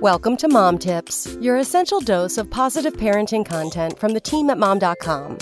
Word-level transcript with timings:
Welcome 0.00 0.36
to 0.36 0.48
Mom 0.48 0.78
Tips, 0.78 1.36
your 1.40 1.56
essential 1.56 1.98
dose 1.98 2.38
of 2.38 2.48
positive 2.48 2.92
parenting 2.92 3.44
content 3.44 3.98
from 3.98 4.12
the 4.12 4.20
team 4.20 4.48
at 4.48 4.56
mom.com. 4.56 5.38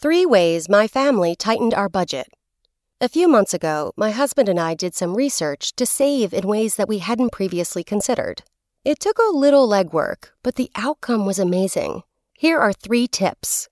Three 0.00 0.24
ways 0.24 0.70
my 0.70 0.88
family 0.88 1.36
tightened 1.36 1.74
our 1.74 1.90
budget. 1.90 2.28
A 3.02 3.08
few 3.10 3.28
months 3.28 3.52
ago, 3.52 3.92
my 3.98 4.12
husband 4.12 4.48
and 4.48 4.58
I 4.58 4.72
did 4.72 4.94
some 4.94 5.14
research 5.14 5.76
to 5.76 5.84
save 5.84 6.32
in 6.32 6.48
ways 6.48 6.76
that 6.76 6.88
we 6.88 7.00
hadn't 7.00 7.30
previously 7.30 7.84
considered. 7.84 8.42
It 8.82 8.98
took 8.98 9.18
a 9.18 9.36
little 9.36 9.68
legwork, 9.68 10.30
but 10.42 10.54
the 10.54 10.70
outcome 10.74 11.26
was 11.26 11.38
amazing. 11.38 12.00
Here 12.32 12.58
are 12.58 12.72
three 12.72 13.06
tips. 13.06 13.68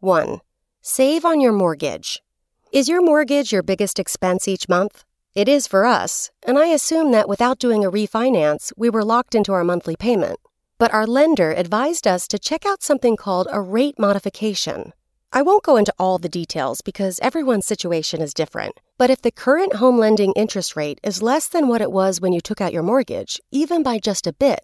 1. 0.00 0.42
Save 0.82 1.24
on 1.24 1.40
your 1.40 1.52
mortgage. 1.52 2.22
Is 2.70 2.86
your 2.86 3.00
mortgage 3.00 3.50
your 3.50 3.62
biggest 3.62 3.98
expense 3.98 4.46
each 4.46 4.68
month? 4.68 5.05
It 5.36 5.50
is 5.50 5.66
for 5.66 5.84
us, 5.84 6.30
and 6.46 6.58
I 6.58 6.68
assume 6.68 7.12
that 7.12 7.28
without 7.28 7.58
doing 7.58 7.84
a 7.84 7.90
refinance, 7.90 8.72
we 8.74 8.88
were 8.88 9.04
locked 9.04 9.34
into 9.34 9.52
our 9.52 9.64
monthly 9.64 9.94
payment. 9.94 10.40
But 10.78 10.94
our 10.94 11.06
lender 11.06 11.50
advised 11.52 12.06
us 12.06 12.26
to 12.28 12.38
check 12.38 12.64
out 12.64 12.82
something 12.82 13.18
called 13.18 13.46
a 13.50 13.60
rate 13.60 13.98
modification. 13.98 14.94
I 15.34 15.42
won't 15.42 15.62
go 15.62 15.76
into 15.76 15.92
all 15.98 16.16
the 16.16 16.30
details 16.30 16.80
because 16.80 17.20
everyone's 17.20 17.66
situation 17.66 18.22
is 18.22 18.32
different. 18.32 18.80
But 18.96 19.10
if 19.10 19.20
the 19.20 19.30
current 19.30 19.74
home 19.74 19.98
lending 19.98 20.32
interest 20.32 20.74
rate 20.74 21.00
is 21.02 21.20
less 21.20 21.48
than 21.48 21.68
what 21.68 21.82
it 21.82 21.92
was 21.92 22.18
when 22.18 22.32
you 22.32 22.40
took 22.40 22.62
out 22.62 22.72
your 22.72 22.82
mortgage, 22.82 23.38
even 23.50 23.82
by 23.82 23.98
just 23.98 24.26
a 24.26 24.32
bit, 24.32 24.60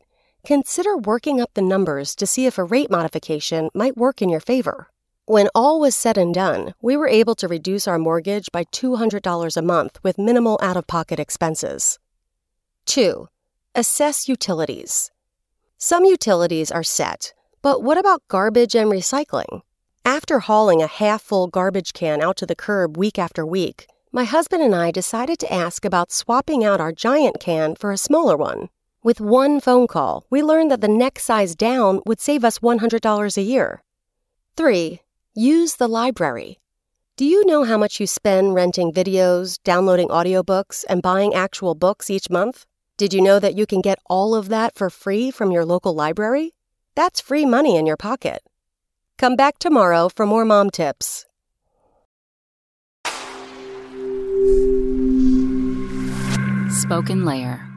consider 0.46 0.96
working 0.96 1.38
up 1.38 1.50
the 1.52 1.60
numbers 1.60 2.14
to 2.14 2.26
see 2.26 2.46
if 2.46 2.56
a 2.56 2.64
rate 2.64 2.90
modification 2.90 3.68
might 3.74 3.98
work 3.98 4.22
in 4.22 4.30
your 4.30 4.40
favor. 4.40 4.88
When 5.26 5.48
all 5.54 5.78
was 5.78 5.94
said 5.94 6.18
and 6.18 6.34
done, 6.34 6.74
we 6.82 6.96
were 6.96 7.06
able 7.06 7.36
to 7.36 7.46
reduce 7.46 7.86
our 7.86 7.98
mortgage 7.98 8.50
by 8.50 8.64
$200 8.64 9.56
a 9.56 9.62
month 9.62 10.00
with 10.02 10.18
minimal 10.18 10.58
out 10.60 10.76
of 10.76 10.88
pocket 10.88 11.20
expenses. 11.20 12.00
2. 12.86 13.28
Assess 13.76 14.28
utilities. 14.28 15.12
Some 15.78 16.04
utilities 16.04 16.72
are 16.72 16.82
set, 16.82 17.34
but 17.62 17.84
what 17.84 17.98
about 17.98 18.26
garbage 18.26 18.74
and 18.74 18.90
recycling? 18.90 19.60
After 20.04 20.40
hauling 20.40 20.82
a 20.82 20.88
half 20.88 21.22
full 21.22 21.46
garbage 21.46 21.92
can 21.92 22.20
out 22.20 22.36
to 22.38 22.46
the 22.46 22.56
curb 22.56 22.96
week 22.96 23.16
after 23.16 23.46
week, 23.46 23.86
my 24.10 24.24
husband 24.24 24.60
and 24.60 24.74
I 24.74 24.90
decided 24.90 25.38
to 25.38 25.52
ask 25.52 25.84
about 25.84 26.10
swapping 26.10 26.64
out 26.64 26.80
our 26.80 26.92
giant 26.92 27.38
can 27.38 27.76
for 27.76 27.92
a 27.92 27.96
smaller 27.96 28.36
one. 28.36 28.70
With 29.04 29.20
one 29.20 29.60
phone 29.60 29.86
call, 29.86 30.26
we 30.30 30.42
learned 30.42 30.72
that 30.72 30.80
the 30.80 30.88
next 30.88 31.22
size 31.22 31.54
down 31.54 32.00
would 32.06 32.18
save 32.18 32.44
us 32.44 32.58
$100 32.58 33.36
a 33.36 33.42
year. 33.42 33.84
3. 34.56 35.00
Use 35.34 35.76
the 35.76 35.88
library. 35.88 36.58
Do 37.16 37.24
you 37.24 37.46
know 37.46 37.64
how 37.64 37.78
much 37.78 37.98
you 37.98 38.06
spend 38.06 38.52
renting 38.52 38.92
videos, 38.92 39.56
downloading 39.64 40.08
audiobooks, 40.08 40.84
and 40.90 41.00
buying 41.00 41.32
actual 41.32 41.74
books 41.74 42.10
each 42.10 42.28
month? 42.28 42.66
Did 42.98 43.14
you 43.14 43.22
know 43.22 43.38
that 43.38 43.56
you 43.56 43.64
can 43.64 43.80
get 43.80 43.98
all 44.10 44.34
of 44.34 44.50
that 44.50 44.74
for 44.74 44.90
free 44.90 45.30
from 45.30 45.50
your 45.50 45.64
local 45.64 45.94
library? 45.94 46.52
That's 46.96 47.22
free 47.22 47.46
money 47.46 47.76
in 47.76 47.86
your 47.86 47.96
pocket. 47.96 48.42
Come 49.16 49.34
back 49.34 49.58
tomorrow 49.58 50.10
for 50.14 50.26
more 50.26 50.44
mom 50.44 50.68
tips. 50.68 51.24
Spoken 56.68 57.24
Layer. 57.24 57.71